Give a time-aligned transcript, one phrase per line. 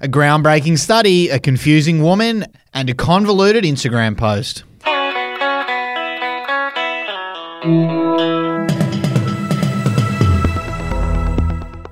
[0.00, 4.64] a groundbreaking study, a confusing woman, and a convoluted Instagram post.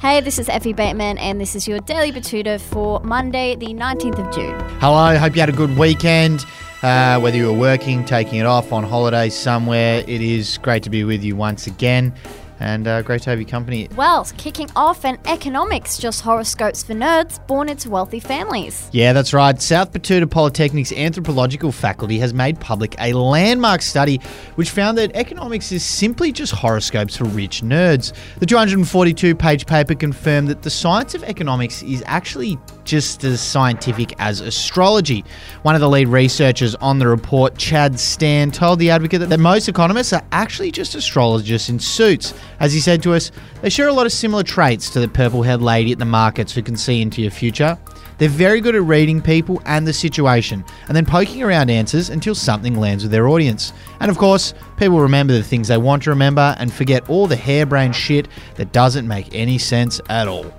[0.00, 4.26] Hey, this is Effie Bateman, and this is your Daily Betoota for Monday, the 19th
[4.26, 4.58] of June.
[4.80, 6.44] Hello, hope you had a good weekend.
[6.82, 10.90] Uh, whether you were working, taking it off, on holiday somewhere, it is great to
[10.90, 12.14] be with you once again
[12.60, 13.88] and uh, great to have your company.
[13.96, 18.88] Well, kicking off and economics, just horoscopes for nerds born into wealthy families.
[18.92, 19.60] Yeah, that's right.
[19.60, 24.20] South Betoota Polytechnic's anthropological faculty has made public a landmark study
[24.54, 28.12] which found that economics is simply just horoscopes for rich nerds.
[28.38, 34.14] The 242 page paper confirmed that the science of economics is actually just as scientific
[34.18, 35.24] as astrology.
[35.62, 39.68] One of the lead researchers on the report, Chad Stan, told The Advocate that most
[39.68, 42.34] economists are actually just astrologists in suits.
[42.58, 43.30] As he said to us,
[43.62, 46.52] they share a lot of similar traits to the purple haired lady at the markets
[46.52, 47.78] who can see into your future.
[48.18, 52.34] They're very good at reading people and the situation, and then poking around answers until
[52.34, 53.72] something lands with their audience.
[54.00, 57.36] And of course, people remember the things they want to remember and forget all the
[57.36, 60.52] harebrained shit that doesn't make any sense at all.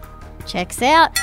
[0.47, 1.19] Checks out.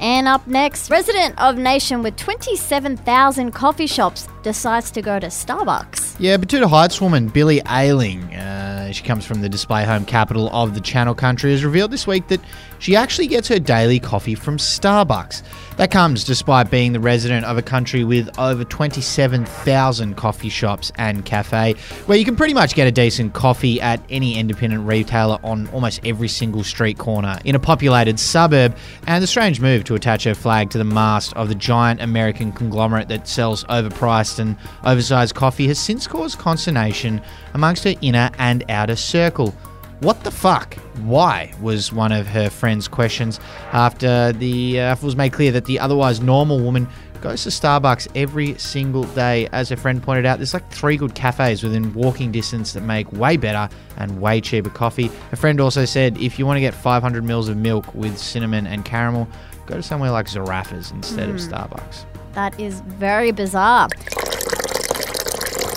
[0.00, 6.16] And up next, resident of nation with 27,000 coffee shops decides to go to Starbucks.
[6.18, 10.48] Yeah, Betoota Heights woman Billy Ailing, uh, Uh, she comes from the display home capital
[10.50, 12.40] of the Channel Country, has revealed this week that
[12.78, 15.42] she actually gets her daily coffee from Starbucks.
[15.76, 21.24] That comes despite being the resident of a country with over 27,000 coffee shops and
[21.24, 21.74] cafe,
[22.06, 26.00] where you can pretty much get a decent coffee at any independent retailer on almost
[26.04, 28.76] every single street corner in a populated suburb.
[29.06, 32.52] And the strange move to attach her flag to the mast of the giant American
[32.52, 37.20] conglomerate that sells overpriced and oversized coffee has since caused consternation
[37.54, 39.54] amongst her inner and outer circle.
[40.00, 40.74] What the fuck?
[41.04, 41.54] Why?
[41.60, 43.40] was one of her friend's questions
[43.72, 46.86] after the uh, it was made clear that the otherwise normal woman
[47.22, 49.48] goes to Starbucks every single day.
[49.52, 53.10] As her friend pointed out, there's like three good cafes within walking distance that make
[53.12, 55.10] way better and way cheaper coffee.
[55.32, 58.66] A friend also said if you want to get 500 mils of milk with cinnamon
[58.66, 59.26] and caramel,
[59.64, 62.04] go to somewhere like Zarraffa's instead of Starbucks.
[62.34, 63.88] That is very bizarre.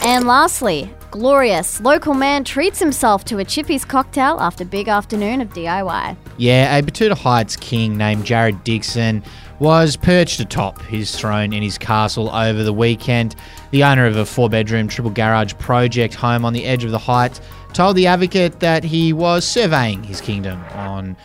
[0.10, 1.80] And lastly, glorious.
[1.82, 6.18] Local man treats himself to a Chippy's cocktail after big afternoon of DIY.
[6.38, 9.24] Yeah, a Betoota Heights king named Jared Dixon
[9.60, 13.36] was perched atop his throne in his castle over the weekend.
[13.70, 16.98] The owner of a four bedroom triple garage project home on the edge of the
[16.98, 17.40] Heights
[17.74, 21.18] told the advocate that he was surveying his kingdom on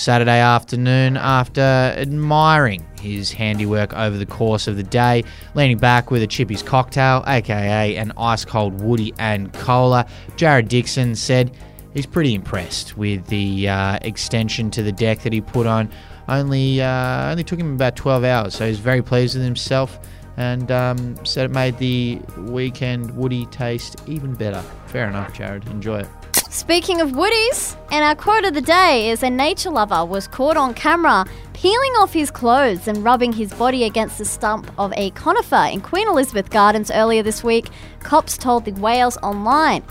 [0.00, 5.22] Saturday afternoon after admiring his handiwork over the course of the day,
[5.54, 10.06] leaning back with a Chippy's cocktail, aka an ice cold Woody and cola.
[10.36, 11.54] Jared Dixon said
[11.92, 15.90] he's pretty impressed with the uh, extension to the deck that he put on.
[16.28, 20.00] Only uh, only took him about 12 hours, so he's very pleased with himself
[20.38, 24.62] and um, said it made the weekend Woody taste even better.
[24.86, 25.66] Fair enough, Jared.
[25.68, 26.08] Enjoy it.
[26.50, 30.56] Speaking of woodies, and our quote of the day is a nature lover was caught
[30.56, 35.10] on camera peeling off his clothes and rubbing his body against the stump of a
[35.10, 37.68] conifer in Queen Elizabeth Gardens earlier this week,
[38.00, 39.84] cops told the Wales Online.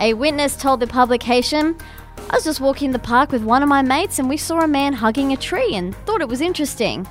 [0.00, 1.76] A witness told the publication,
[2.30, 4.66] I was just walking the park with one of my mates and we saw a
[4.66, 7.06] man hugging a tree and thought it was interesting.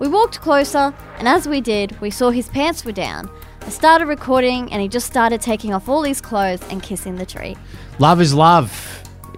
[0.00, 3.30] We walked closer, and as we did, we saw his pants were down.
[3.70, 7.24] I started recording, and he just started taking off all his clothes and kissing the
[7.24, 7.56] tree.
[8.00, 8.68] Love is love.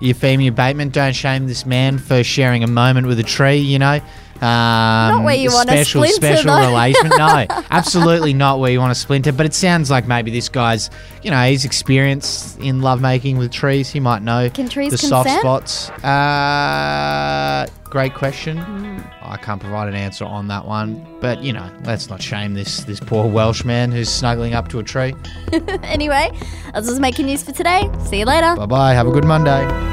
[0.01, 4.01] Euphemia Bateman, don't shame this man for sharing a moment with a tree, you know.
[4.43, 6.67] Um, Not where you want to special, splinter, special though.
[6.69, 7.11] relation.
[7.17, 9.31] No, absolutely not where you want to splinter.
[9.33, 10.91] But it sounds like maybe this guy's,
[11.23, 13.89] you know, he's experienced in lovemaking with trees.
[13.91, 15.69] He might know Can trees the soft consent?
[15.69, 15.91] spots.
[16.05, 18.59] Uh, great question.
[18.59, 18.99] Hmm.
[19.23, 21.07] I can't provide an answer on that one.
[21.21, 24.81] But you know, let's not shame this this poor Welsh man who's snuggling up to
[24.81, 25.15] a tree.
[25.85, 26.31] anyway,
[26.75, 27.89] that's just making news for today.
[28.07, 28.57] See you later.
[28.57, 28.93] Bye bye.
[28.95, 29.92] Have a good Monday.